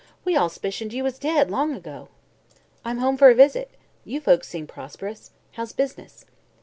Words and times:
"We 0.25 0.35
all 0.35 0.49
'spicioned 0.49 0.93
you 0.93 1.03
was 1.03 1.19
dead, 1.19 1.51
long 1.51 1.75
ago." 1.75 2.07
"I'm 2.83 2.97
home 2.97 3.17
for 3.17 3.29
a 3.29 3.35
visit. 3.35 3.69
You 4.03 4.19
folks 4.19 4.47
seem 4.47 4.65
prosperous. 4.65 5.29
How's 5.51 5.73
business?" 5.73 6.25